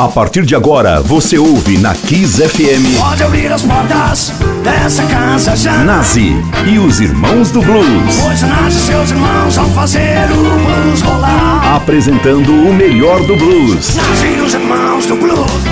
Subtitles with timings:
[0.00, 2.98] A partir de agora, você ouve na Kiss FM.
[2.98, 4.32] Pode abrir as portas
[4.64, 5.84] dessa casa já.
[5.84, 8.16] Nazi e os Irmãos do Blues.
[8.22, 11.76] Pois Nazi e seus irmãos vão fazer o blues rolar.
[11.76, 13.94] Apresentando o melhor do blues.
[13.94, 15.69] Nazi e os Irmãos do Blues.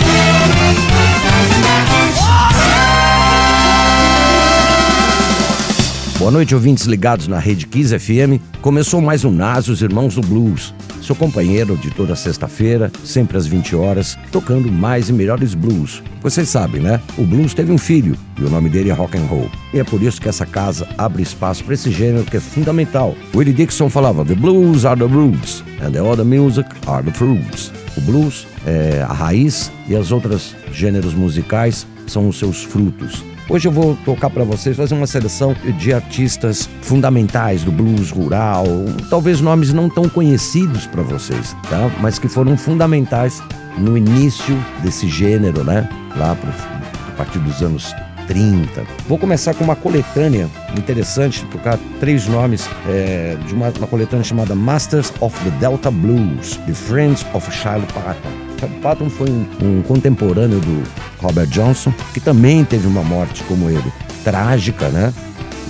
[6.29, 8.39] Boa noite, ouvintes ligados na Rede Kiss FM.
[8.61, 10.75] Começou mais um Nazi, os Irmãos do Blues.
[11.01, 16.03] Seu companheiro de toda sexta-feira, sempre às 20 horas, tocando mais e melhores blues.
[16.21, 17.01] Vocês sabem, né?
[17.17, 19.51] O blues teve um filho e o nome dele é rock and roll.
[19.73, 23.15] E é por isso que essa casa abre espaço para esse gênero que é fundamental.
[23.35, 27.73] Willie Dixon falava: The blues are the roots and the other music are the fruits.
[27.97, 33.25] O blues é a raiz e as outras gêneros musicais são os seus frutos.
[33.51, 38.67] Hoje eu vou tocar para vocês, fazer uma seleção de artistas fundamentais do blues rural,
[39.09, 41.91] talvez nomes não tão conhecidos para vocês, tá?
[41.99, 43.43] Mas que foram fundamentais
[43.79, 45.89] no início desse gênero, né?
[46.15, 47.95] Lá pro, a partir dos anos
[48.27, 48.85] 30.
[49.09, 54.55] Vou começar com uma coletânea interessante, tocar três nomes é, de uma, uma coletânea chamada
[54.55, 58.48] Masters of the Delta Blues, The Friends of Charlie Patton.
[58.59, 60.83] Charlie Patton foi um, um, contemporâneo do
[61.19, 63.93] Robert Johnson, que também teve uma morte como ele,
[64.25, 65.13] trágica, né?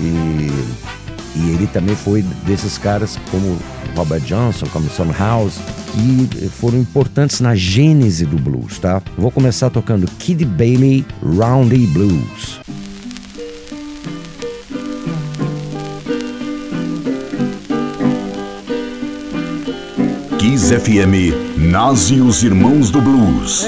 [0.00, 0.50] E,
[1.36, 3.58] e ele também foi desses caras como
[3.96, 5.58] Robert Johnson, como Son House,
[5.92, 9.02] que foram importantes na gênese do blues, tá?
[9.16, 12.60] Vou começar tocando Kid Bailey Roundy Blues.
[20.58, 21.14] Kiss FM,
[21.70, 23.64] nasce os Irmãos do Blues.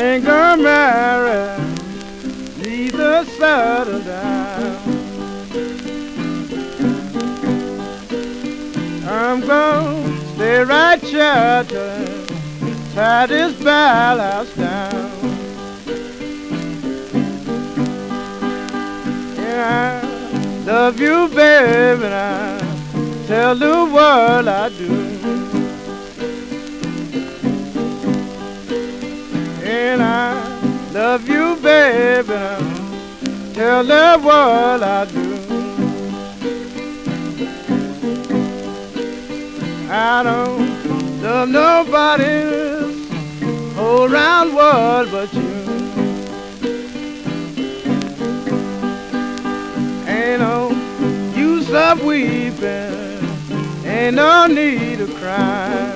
[9.07, 11.65] I'm gonna stay right till
[12.93, 15.11] tie this house down.
[19.39, 22.59] Yeah, I love you, baby, and I
[23.29, 25.10] tell the world I do.
[29.93, 30.35] And I
[30.93, 32.29] love you, baby,
[33.55, 35.27] tell the world I do.
[39.91, 42.61] I don't love nobody
[43.75, 45.51] whole round world but you.
[50.07, 50.71] Ain't no
[51.35, 53.25] use of weeping,
[53.85, 55.90] ain't no need of crying.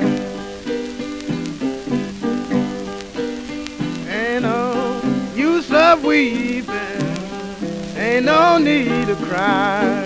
[6.04, 6.66] Weeping,
[7.96, 10.04] ain't no need to cry.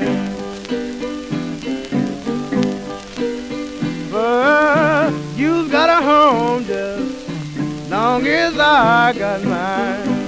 [4.11, 10.19] But you've got a home just long as I got mine.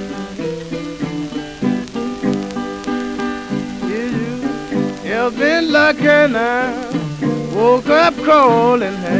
[5.04, 6.90] You have been lucky now,
[7.54, 9.19] woke up cold and.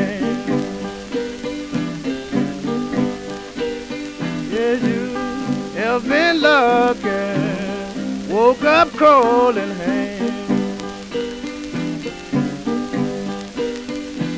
[5.91, 10.21] Have been lucky, woke up cold and hay.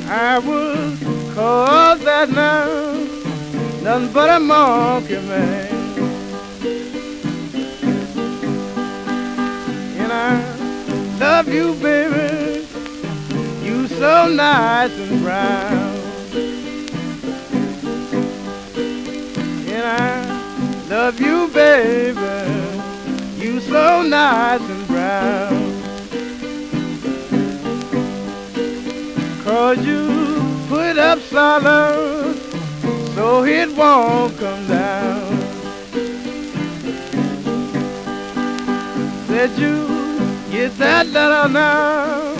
[0.09, 0.99] I was
[1.35, 2.65] caught that now,
[3.83, 5.69] nothing but a monkey man.
[10.01, 10.41] And I
[11.19, 12.65] love you, baby,
[13.61, 15.82] you so nice and brown.
[20.93, 22.19] Love you, baby,
[23.43, 25.63] you so nice and brown.
[29.43, 30.03] Cause you
[30.69, 32.35] put up solid
[33.15, 35.33] so it won't come down.
[39.25, 39.75] Said you
[40.51, 42.35] get that letter now,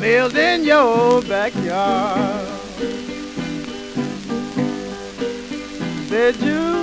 [0.00, 2.48] mailed in your backyard.
[6.08, 6.79] Said you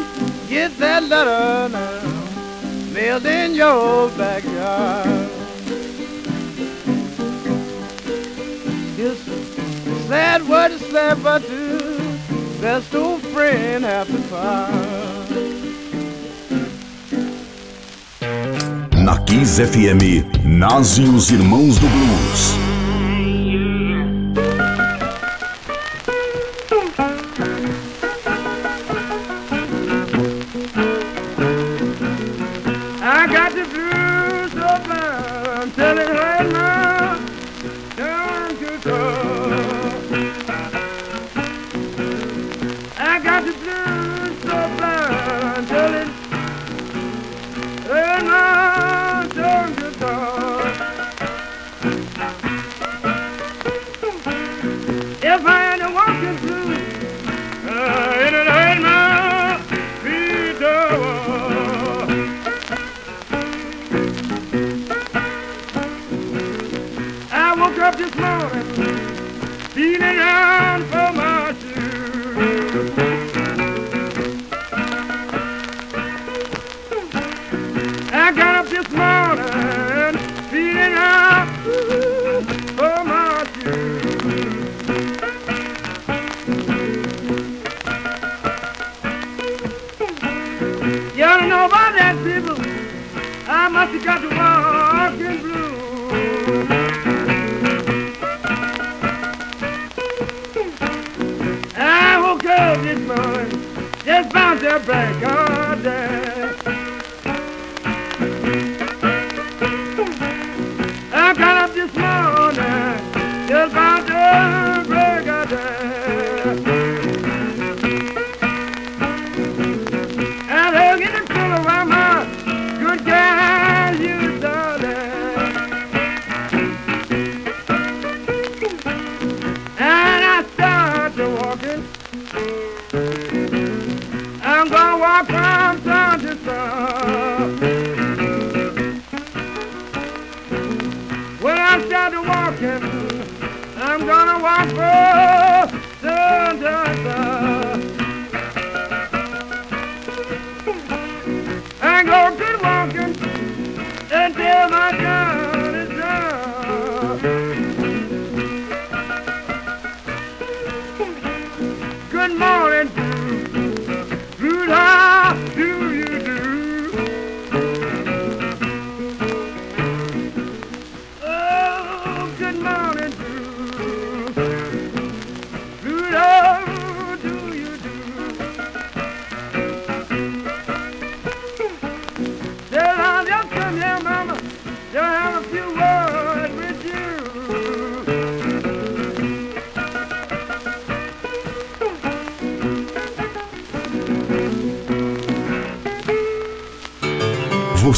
[0.57, 5.29] get that letter now, mailed in your backyard.
[8.97, 9.21] It's
[10.07, 11.99] sad what it's sad but to
[12.59, 15.29] best old friend have to part.
[19.05, 20.01] Na Kiss FM,
[20.43, 22.66] nasce os Irmãos do Blues.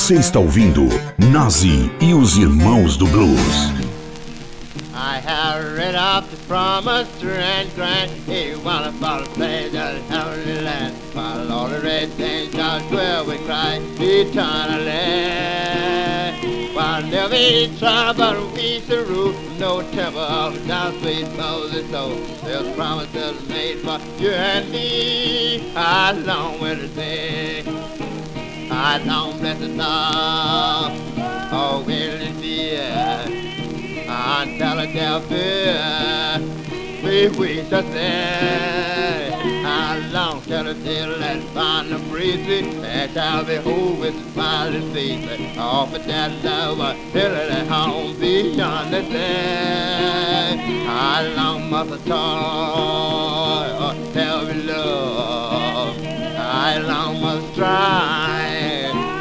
[0.09, 0.89] Você está ouvindo
[1.19, 3.38] Nazi e os Irmãos do Blues.
[4.91, 8.09] I have read up the promised and grant.
[8.25, 10.95] He wanna follow play that heavenly land.
[11.13, 14.89] While all the red things shall dwell with Christ eternally
[16.73, 19.35] While never be trouble we shall rule.
[19.59, 26.13] No temple of thou sweet Moses so There's promises made for you and me How
[26.13, 27.69] long will it
[28.79, 28.79] be?
[28.79, 30.91] How long blessed love
[31.51, 32.59] Oh will it be?
[34.09, 36.41] on Philadelphia.
[37.03, 39.31] We wish to say,
[39.63, 42.59] how long shall it till and find the breezy?
[42.83, 49.01] And shall be behold with smiling face, offer that love till it home beyond the
[49.01, 50.57] day.
[50.85, 55.95] How long must I toil, tell me love?
[56.35, 58.49] How long must I try,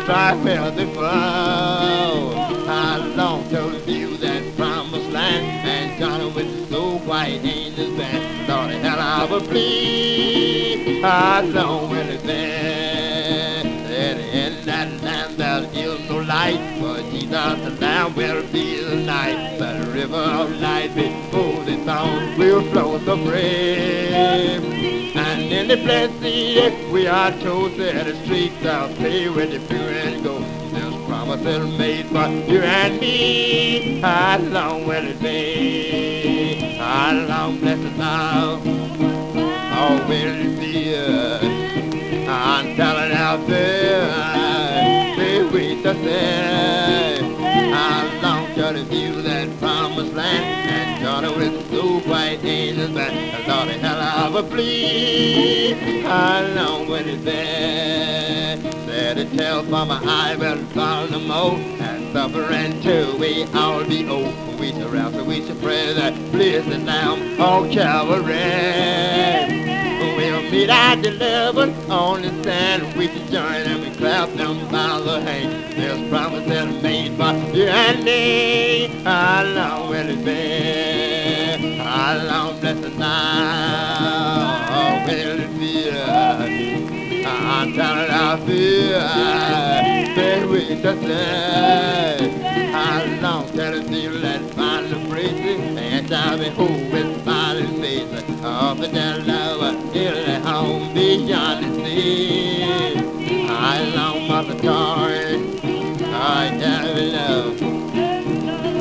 [0.09, 2.33] try with the flow?
[2.67, 8.49] I long to view that promised land and Johnny with so white in his band?
[8.49, 11.03] Lord, hell I would flee.
[11.05, 13.69] I long will it be?
[13.89, 18.97] That in that land there is no light, but Jesus the Lamb will be the
[18.97, 19.59] night.
[19.59, 24.78] The river of light before the dawn will flow so brave.
[25.67, 30.43] The blessed city we are chosen, the streets are paved with the pure and gold.
[30.73, 34.01] There's promises made for you and me.
[34.01, 36.79] How long will it be?
[36.79, 38.55] How long, blessed now?
[38.55, 40.97] Or will it be?
[42.27, 44.07] I'm telling out there,
[45.17, 46.89] they wait to say.
[48.59, 54.29] Long view that promised land and Johnny with so white angels and Lord, hell I
[54.29, 56.03] will bleed.
[56.03, 57.31] How long will it be?
[58.85, 63.85] Said it tell from my eye will follow no more and suffering too we all
[63.85, 64.35] be old.
[64.59, 69.68] We shall rap, we shall pray that blessed Lamb on Calvary.
[70.51, 72.97] Meet our delivered on the sand.
[72.97, 75.75] We can join and we clap them by the hand.
[75.75, 78.87] There's promise promises made for you and me.
[79.05, 81.77] How long will it be?
[81.77, 85.91] How long blessed now will it be?
[85.91, 88.99] I'm telling I feel
[90.17, 96.39] that we just say How long can it be let find the breezes And I'll
[96.39, 96.51] be
[96.91, 97.28] face
[98.49, 98.89] Of the
[99.27, 102.63] love in the home beyond the sea
[103.47, 105.41] How long must I toil?
[106.15, 107.45] I never know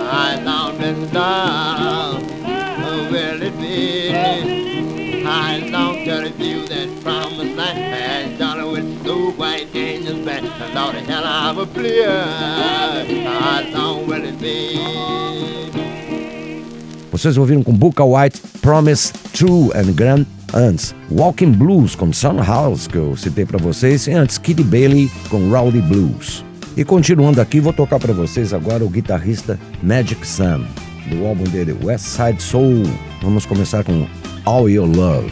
[0.10, 2.24] How long this love
[3.12, 5.24] will it be?
[5.24, 7.78] How long it be that promised land?
[7.78, 10.44] And Johnny with so white angels back.
[10.74, 12.04] Lord, hell, I will flee.
[12.04, 15.97] How long will it be?
[17.18, 22.86] Vocês ouviram com Booker White, Promise, True and Grand, Antes, Walking Blues com Sun House,
[22.86, 26.46] que eu citei para vocês, e antes Kid Bailey com Rowdy Blues.
[26.78, 30.62] E continuando aqui, vou tocar para vocês agora o guitarrista Magic Sam,
[31.10, 32.84] do álbum dele West Side Soul.
[33.24, 34.06] Vamos começar com
[34.46, 35.32] All Your Love.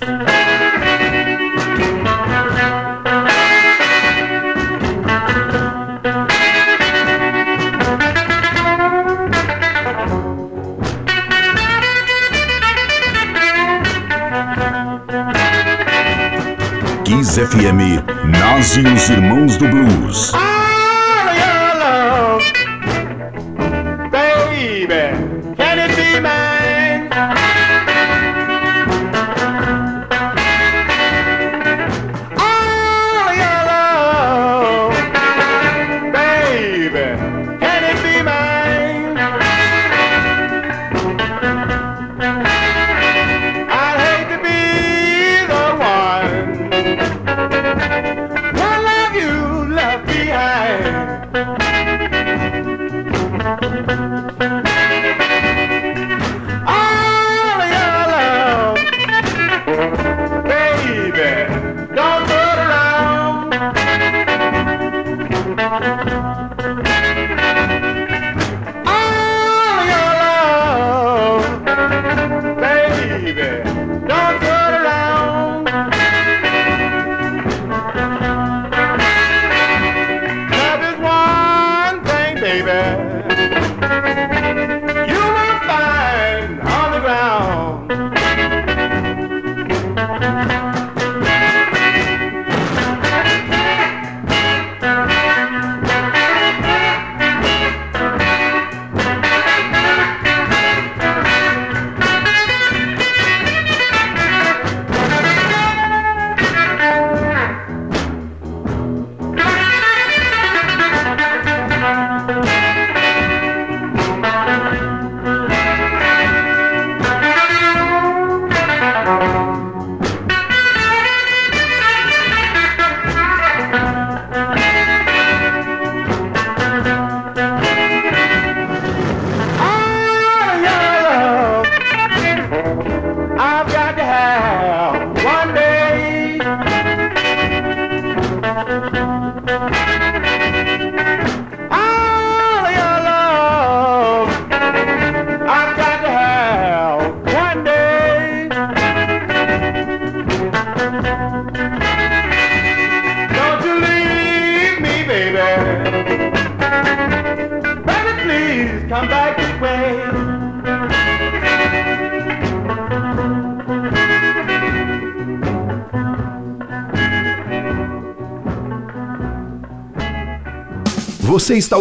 [17.35, 20.31] FM, Nazi e os Irmãos do Blues.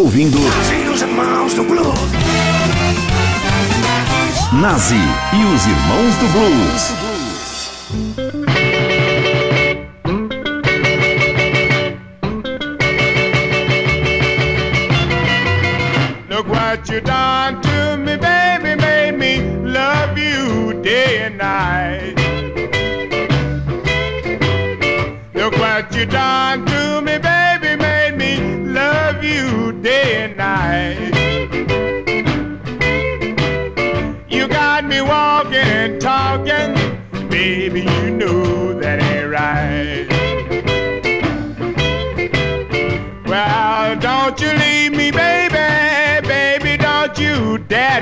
[0.04, 0.38] Ouvindo.
[0.38, 1.98] Nazi e os Irmãos do Blues.
[4.52, 4.96] Nazi
[5.32, 6.92] e os Irmãos do Blues.
[16.28, 22.13] Look what you done to me, baby, made me love you day and night.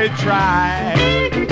[0.08, 1.51] Try.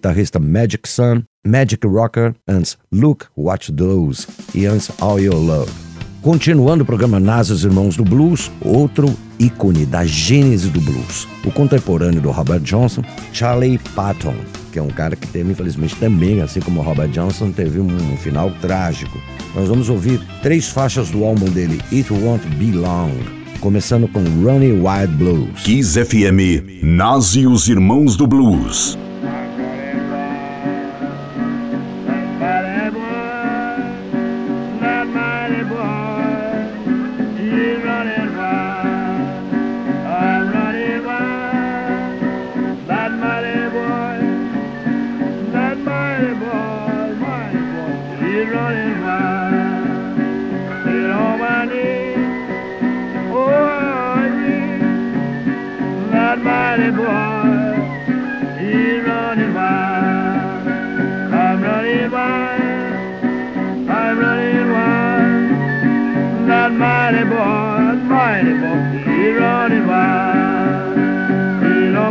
[0.00, 5.70] Guitarrista Magic Sun, Magic Rocker, antes Look What Those e antes All Your Love.
[6.22, 11.50] Continuando o programa Nas os Irmãos do Blues, outro ícone da gênese do blues, o
[11.50, 14.34] contemporâneo do Robert Johnson, Charlie Patton,
[14.70, 17.86] que é um cara que teve, infelizmente, também, assim como o Robert Johnson, teve um,
[17.86, 19.18] um final trágico.
[19.54, 23.12] Nós vamos ouvir três faixas do álbum dele, It Won't Be Long,
[23.60, 25.62] começando com Running Wild Blues.
[25.62, 28.98] Kiss FM, Nas e os Irmãos do Blues.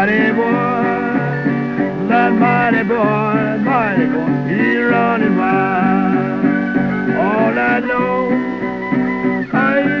[0.00, 0.52] mighty boy,
[2.08, 6.44] that mighty boy, mighty boy, he running wild.
[7.26, 8.30] All I know,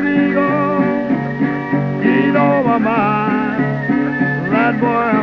[0.04, 5.19] be gone, he's on my mind, that boy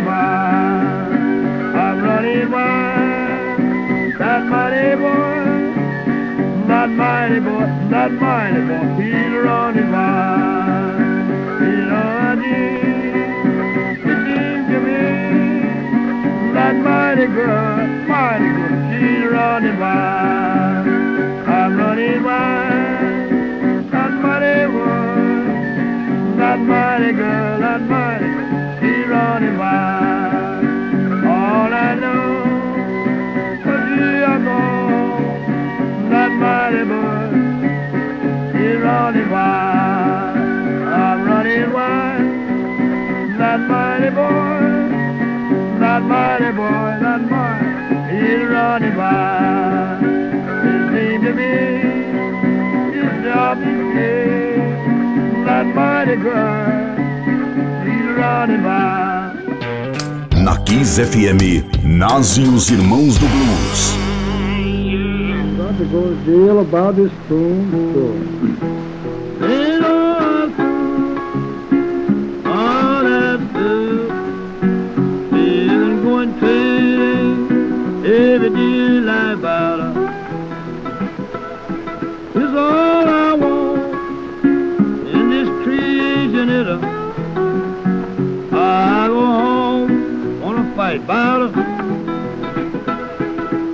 [6.87, 7.59] that mighty boy.
[7.89, 10.95] that mighty boy, running by.
[11.59, 12.87] You know, I did.
[14.71, 15.01] It me
[16.53, 20.85] that mighty girl, mighty girl, she's running by.
[21.51, 22.69] I'm running by.
[23.91, 27.36] That mighty one, that mighty girl,
[43.57, 47.65] that mighty boy, that mighty boy, that mighty,
[48.13, 49.99] he's running by.
[50.63, 51.53] It seems to me,
[55.45, 56.95] that mighty girl,
[57.83, 59.33] he's running by.
[60.43, 63.97] Na Kiss FM, nasce os Irmãos do Blues.
[65.57, 66.87] Got to go to jail about.
[82.57, 83.93] All I want
[85.07, 86.49] in this creation.
[86.49, 86.67] It
[88.53, 91.01] I go home, wanna fight
[91.43, 91.53] it.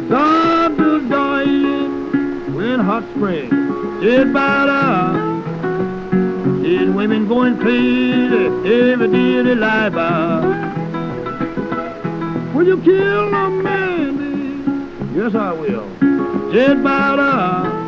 [0.09, 3.49] God to dying when hot spring
[4.03, 4.35] is
[4.69, 5.33] us.
[6.61, 10.43] These women going crazy every day they lie about.
[12.53, 15.13] Will you kill a man?
[15.15, 15.87] Yes, I will.
[16.51, 17.82] Just about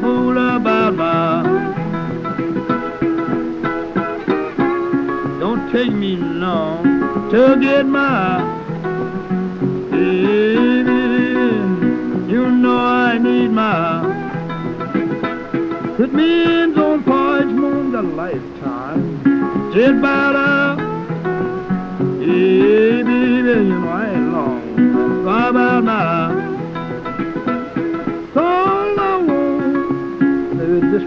[0.00, 1.42] fool about my.
[5.38, 6.82] Don't take me long
[7.30, 8.42] to get my
[9.90, 11.02] baby.
[12.32, 14.20] You know I need my
[15.96, 19.02] Put me in on porridge moon the lifetime.
[19.74, 20.90] Just about a
[22.20, 24.60] yeah, baby, you know I ain't long.
[25.22, 26.39] About now.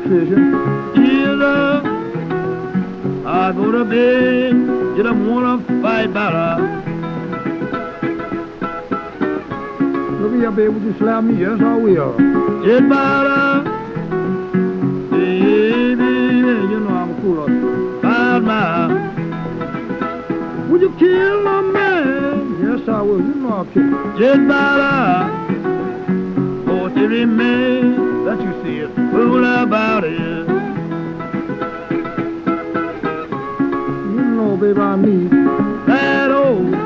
[0.03, 0.53] Christian,
[0.97, 1.81] is a
[3.25, 4.53] I go to bed,
[4.97, 6.57] you don't wanna fight about her.
[10.19, 11.39] Look here, baby, would you slap me?
[11.39, 12.17] Yes, I will.
[12.65, 13.63] Just about her.
[15.11, 17.45] Baby, you know I'm a cool
[17.99, 18.87] about my.
[20.69, 22.57] Would you kill a man?
[22.61, 23.19] Yes, I will.
[23.19, 24.17] You know I'll kill him.
[24.19, 25.29] Just about her.
[26.65, 30.19] For every man that you see is fool about it.
[34.13, 35.29] You know, baby, I need
[35.87, 36.79] that old uh,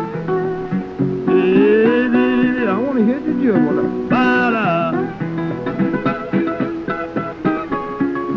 [1.27, 2.67] baby.
[2.67, 4.91] I want to hit the juggle about her.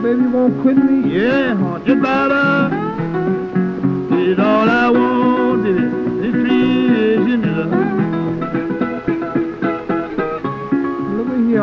[0.03, 0.97] Baby, you won't quit me?
[1.15, 2.69] Yeah, just about uh,
[4.15, 5.10] It's all I want,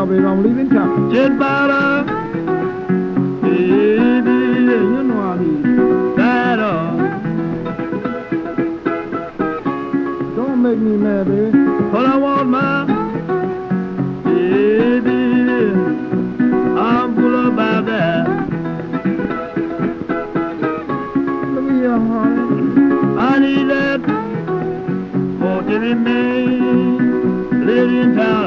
[0.08, 0.26] baby.
[0.26, 1.12] I'm leaving town.
[1.14, 2.06] Just about.
[3.42, 4.38] Baby,
[4.72, 5.64] you know I need
[6.18, 6.60] that.
[10.36, 11.58] Don't make me mad, baby.
[11.96, 12.86] All I want, my
[14.24, 15.22] baby.
[16.80, 18.28] I'm full about that.
[21.54, 23.20] Look here, honey.
[23.20, 24.02] I need that
[25.40, 28.47] for every man living in town.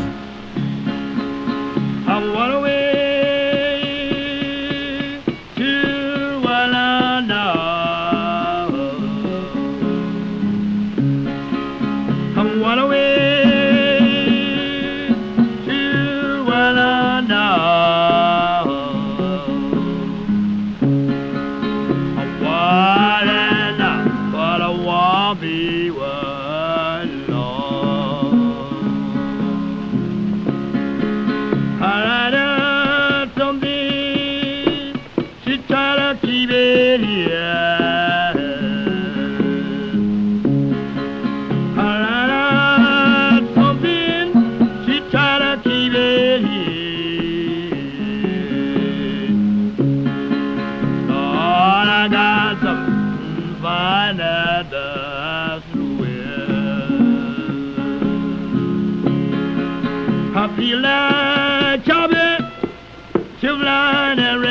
[63.51, 64.50] Shivering everywhere.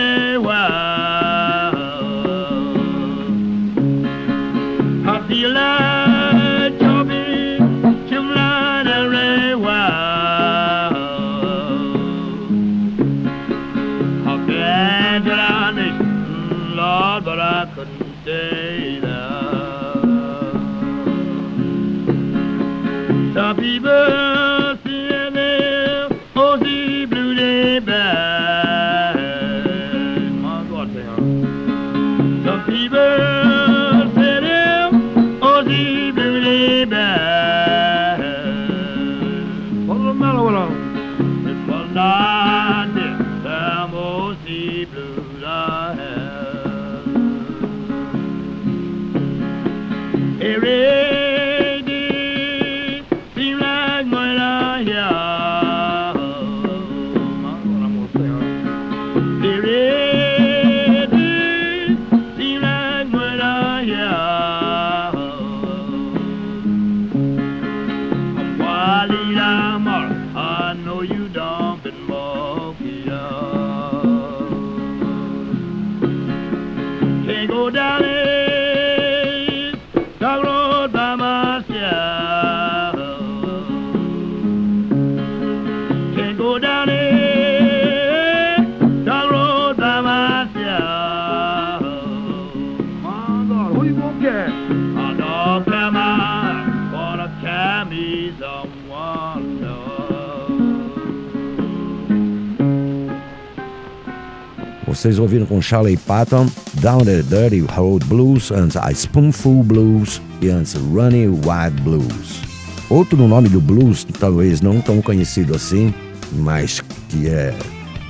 [104.91, 110.49] Vocês ouviram com Charlie Patton, Down the Dirty Road Blues, antes A Spoonful Blues e
[110.49, 112.43] antes Running Wild Blues.
[112.91, 115.95] Outro nome do blues, talvez não tão conhecido assim,
[116.33, 117.55] mas que é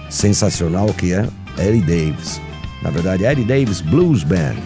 [0.08, 2.40] sensacional, que é Eddie Davis.
[2.82, 4.56] Na verdade, Eddie Davis Blues Band,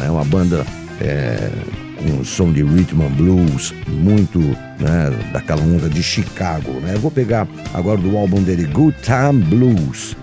[0.00, 0.64] é uma banda
[1.00, 1.50] é,
[1.98, 6.70] com um som de rhythm and blues, muito né, daquela onda de Chicago.
[6.74, 6.92] Né?
[6.94, 10.14] Eu vou pegar agora do álbum dele Good Time Blues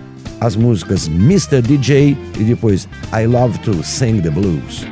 [0.42, 1.62] as músicas Mr.
[1.62, 4.91] DJ e depois I Love to Sing the Blues.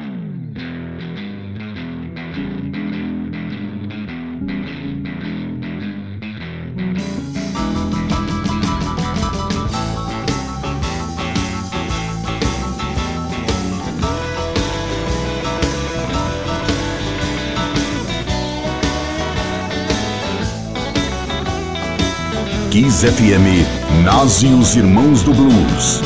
[23.01, 26.03] Kiss FM, Nazi e os Irmãos do Blues.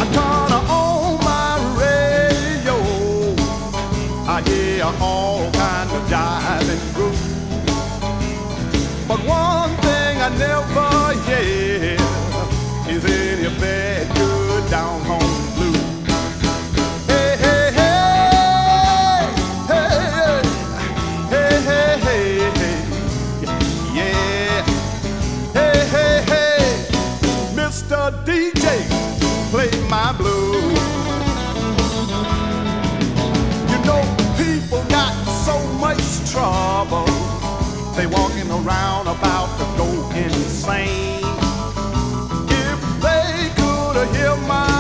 [38.65, 41.23] Around about to go insane.
[42.49, 44.74] If they could hear my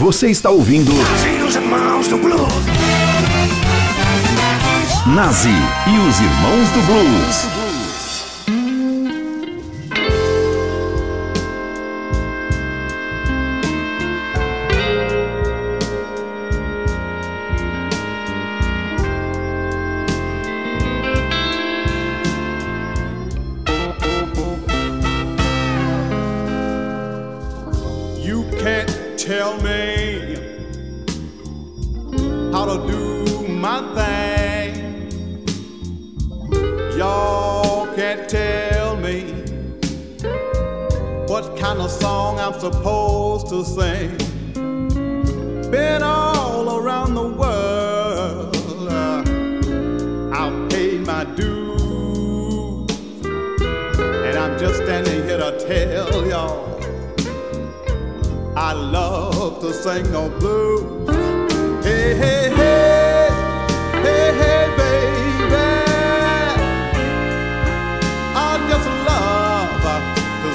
[0.00, 2.40] Você está ouvindo Nazi e os irmãos do blues.
[5.06, 7.59] Nazi e os Irmãos do Blues.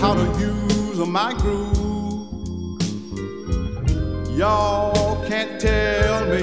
[0.00, 2.80] how to use my groove.
[4.38, 6.42] Y'all can't tell me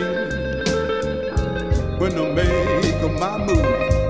[1.98, 4.01] when to make my move.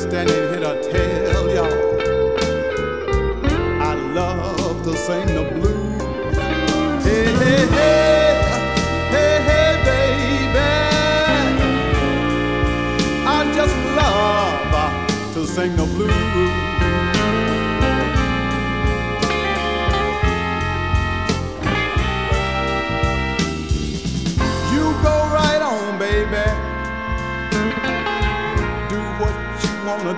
[0.00, 2.00] Standing here to tell y'all.
[3.82, 5.39] I love to sing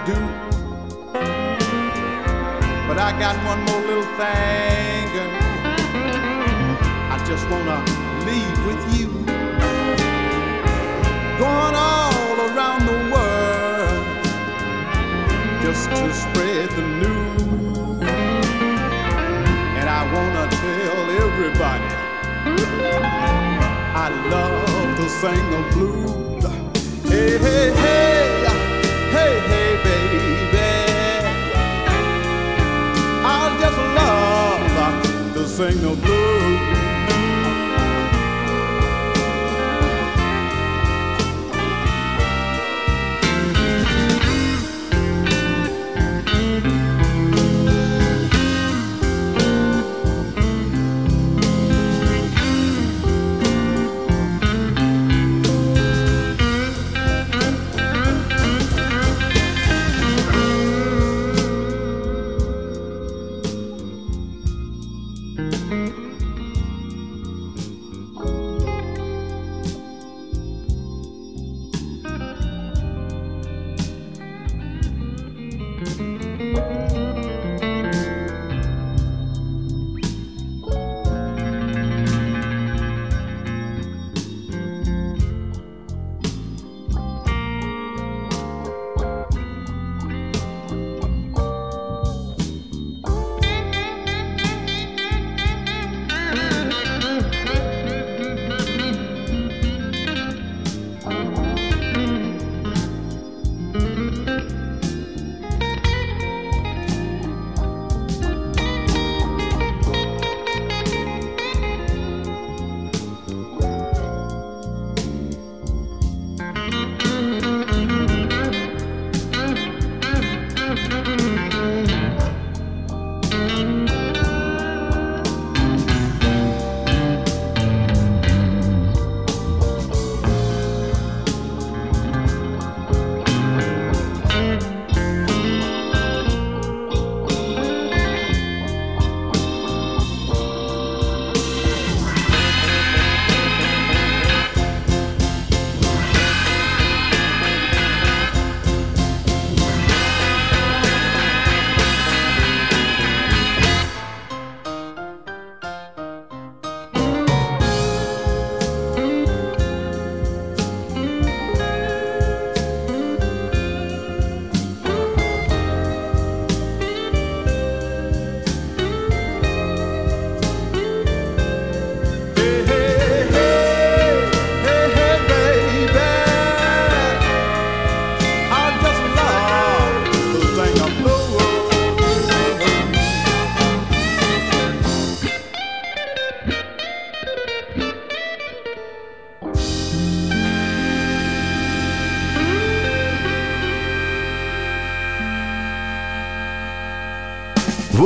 [0.07, 0.15] do.
[2.89, 5.09] But I got one more little thing.
[7.15, 7.79] I just wanna
[8.27, 9.09] leave with you
[11.39, 14.05] going all around the world
[15.63, 17.43] just to spread the news.
[19.79, 21.95] And I wanna tell everybody
[24.05, 26.45] I love to sing the blues.
[27.09, 28.52] Hey, hey, hey,
[29.15, 30.25] hey, hey, baby.
[33.25, 36.82] I just love to sing the blues.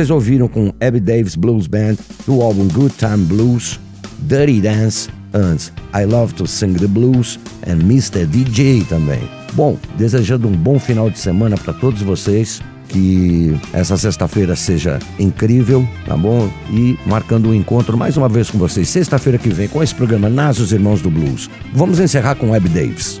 [0.00, 3.78] Vocês ouviram com Abby Davis Blues Band do álbum Good Time Blues,
[4.20, 8.24] Dirty Dance, Antes, I Love to Sing the Blues and Mr.
[8.24, 9.20] DJ também.
[9.52, 15.86] Bom, desejando um bom final de semana para todos vocês que essa sexta-feira seja incrível,
[16.06, 16.50] tá bom?
[16.70, 20.30] E marcando um encontro mais uma vez com vocês, sexta-feira que vem, com esse programa
[20.30, 21.50] Nas os Irmãos do Blues.
[21.74, 23.20] Vamos encerrar com Web Davis.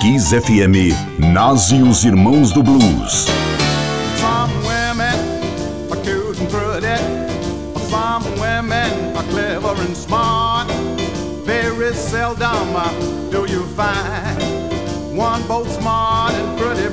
[0.00, 3.26] Kiss FM, Nas os Irmãos do Blues.
[4.18, 5.14] Some women
[5.90, 6.96] are cute and pretty.
[7.90, 10.68] Some women are clever and smart.
[11.44, 12.88] Very seldom uh,
[13.30, 14.40] do you find
[15.14, 16.88] One both smart and pretty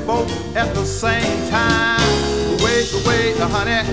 [0.58, 2.02] at the same time.
[2.62, 3.88] Wait, wait, honey,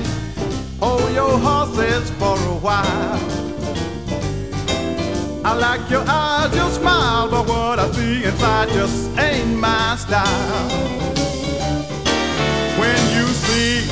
[0.80, 3.53] hold your horses for a while.
[5.46, 10.70] I like your eyes, your smile, but what I see inside just ain't my style.
[12.80, 13.86] When you see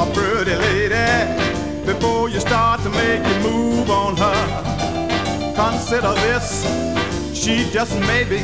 [0.00, 6.66] a pretty lady, before you start to make a move on her, consider this,
[7.32, 8.38] she just maybe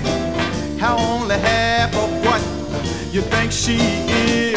[0.78, 2.40] how only half of what
[3.12, 4.56] you think she is.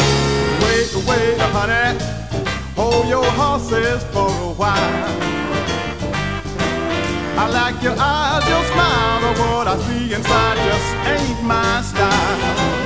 [0.61, 1.97] Wait, wait, honey,
[2.75, 5.32] hold your horses for a while.
[7.35, 12.82] I like your eyes, your smile, but what I see inside just ain't my style.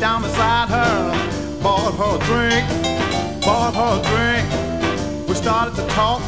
[0.00, 2.66] down beside her, bought her a drink,
[3.42, 5.28] bought her a drink.
[5.28, 6.20] We started to talk,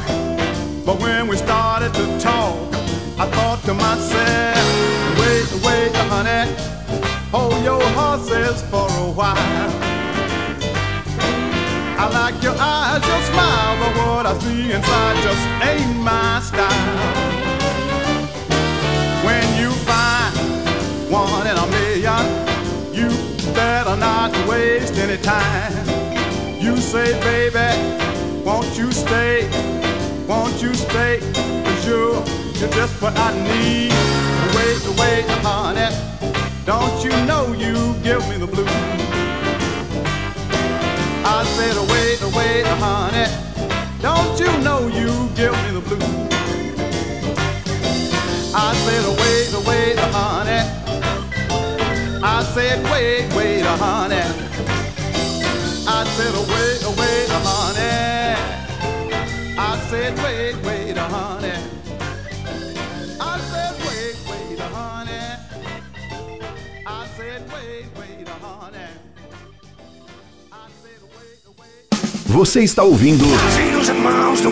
[0.87, 2.57] but when we started to talk,
[3.19, 4.57] I thought to myself,
[5.19, 6.51] wait, wait, honey,
[7.31, 9.37] hold your horses for a while.
[12.01, 16.78] I like your eyes, your smile, but what I see inside just ain't my style.
[25.09, 25.73] anytime.
[26.61, 29.49] You say, baby, won't you stay?
[30.27, 31.21] Won't you stay?
[31.65, 32.15] Cause you're,
[32.59, 33.93] you're just what I need.
[34.55, 35.89] Wait, wait, honey.
[36.67, 38.69] Don't you know you give me the blues?
[41.25, 43.29] I said, wait, wait, honey.
[44.03, 46.05] Don't you know you give me the blues?
[48.55, 50.63] I said, wait, wait, honey.
[52.23, 54.48] I said, wait, wait, honey.
[56.07, 58.37] Said, oh, wait, oh, wait, honey.
[59.59, 61.79] I said, wait, wait, honey.
[72.39, 73.25] Você está ouvindo.
[73.25, 74.51] Sim, os irmãos do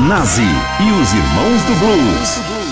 [0.00, 2.67] Nazi e os Irmãos do Blues.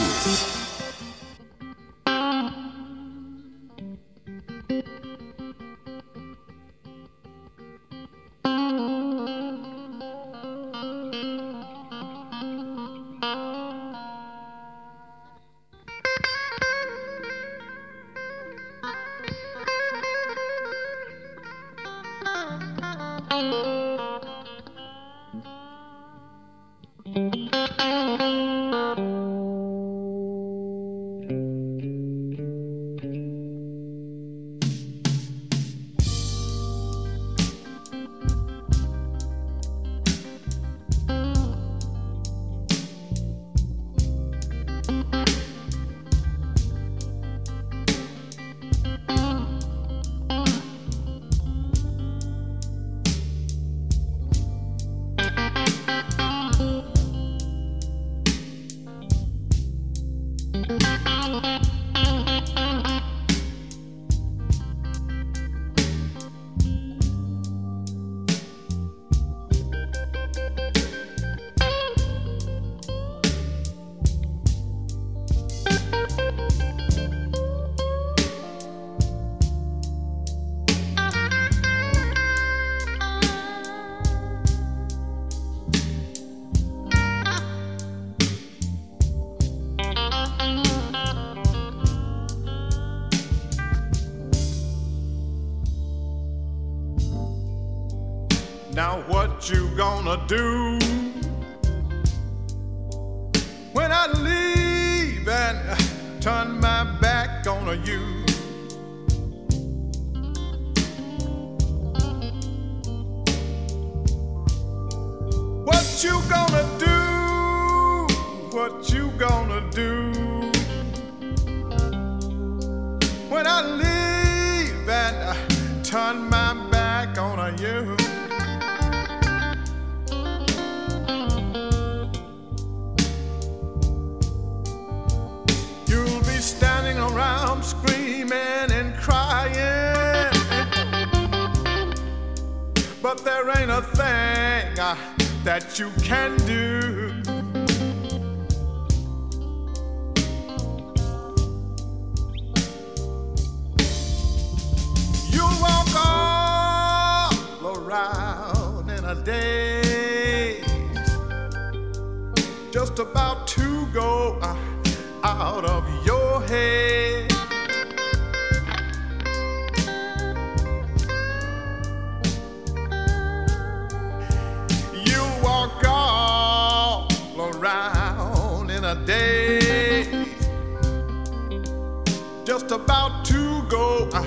[182.69, 184.25] Just about to go uh,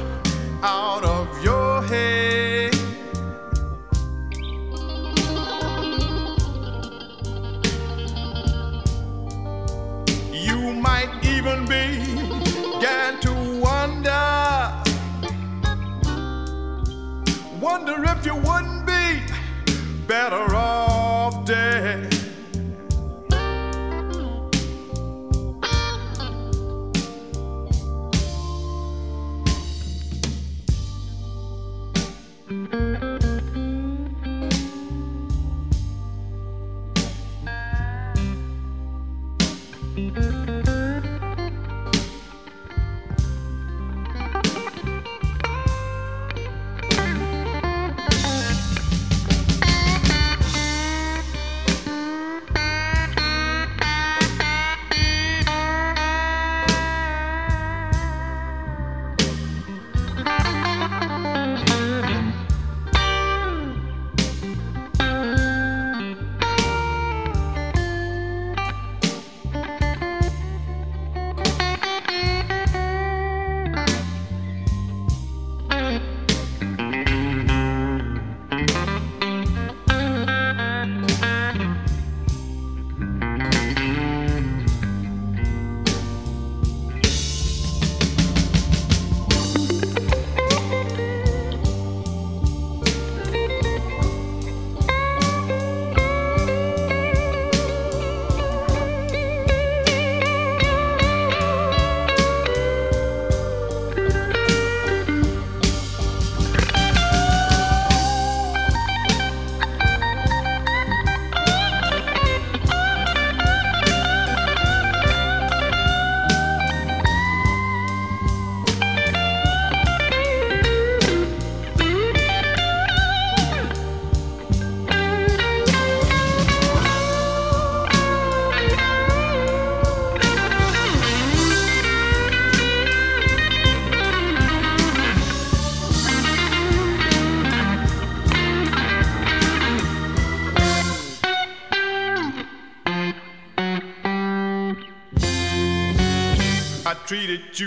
[0.64, 1.19] out of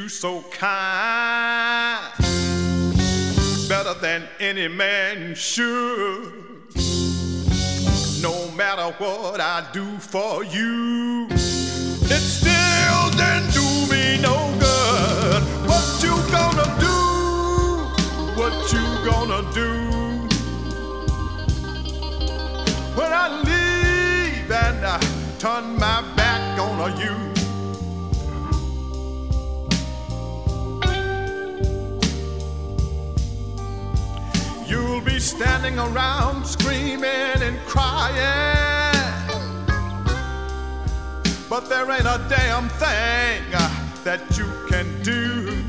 [0.02, 2.12] you so kind,
[3.68, 6.32] better than any man should.
[8.20, 15.42] No matter what I do for you, it still didn't do me no good.
[15.68, 16.98] What you gonna do?
[18.40, 19.70] What you gonna do?
[22.98, 24.98] When I leave and I
[25.38, 27.31] turn my back on you.
[35.22, 38.92] Standing around screaming and crying.
[41.48, 45.62] But there ain't a damn thing uh, that you can do.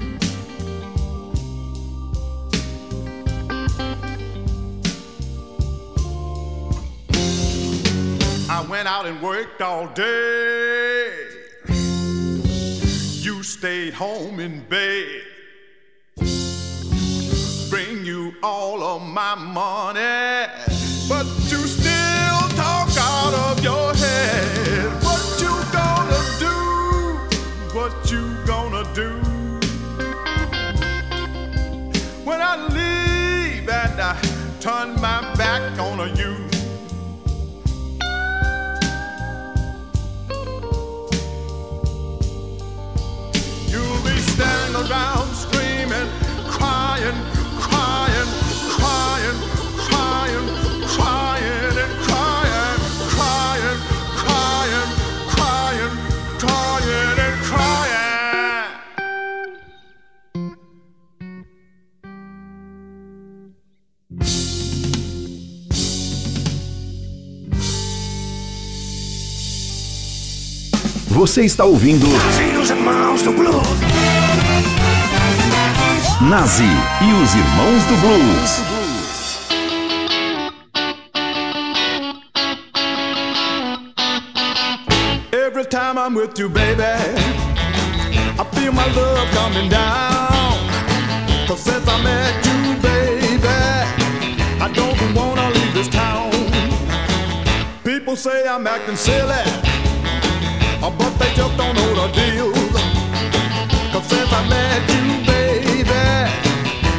[8.49, 11.27] I went out and worked all day.
[11.67, 15.32] You stayed home in bed
[18.43, 20.51] all of my money.
[21.07, 24.91] But you still talk out of your head.
[25.01, 26.57] What you gonna do?
[27.73, 29.09] What you gonna do?
[32.25, 34.19] When I leave and I
[34.59, 36.35] turn my back on you.
[43.71, 45.32] You'll be standing around
[71.23, 73.63] Você está ouvindo Nazi e os irmãos do blues.
[76.19, 78.61] Nazi e os Irmãos do Blues.
[85.31, 90.57] Every time I'm with you, baby, I feel my love coming down.
[91.47, 93.47] Cause since I met you, baby,
[94.59, 96.31] I don't wanna leave this town.
[97.85, 99.41] People say I'm acting silly,
[100.91, 102.51] but they just don't know the deal.
[103.91, 106.03] Cause since I met you, baby,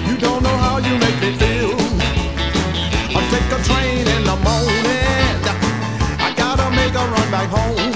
[0.09, 1.76] you don't know how you make me feel.
[3.16, 5.37] I take a train in the morning.
[6.18, 7.93] I gotta make a run back home.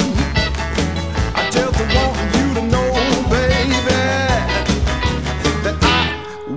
[1.35, 2.93] I just want you to know,
[3.31, 3.81] baby,
[5.65, 6.15] that I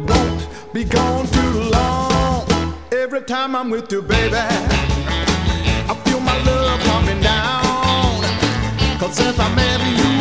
[0.10, 2.46] won't be gone too long.
[2.92, 4.38] Every time I'm with you, baby,
[9.14, 10.21] Since I marry you,